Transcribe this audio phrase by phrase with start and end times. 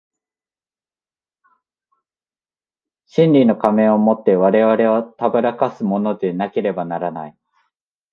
[3.05, 7.37] 真理の仮面を以て我々を誑かすものでなければならない。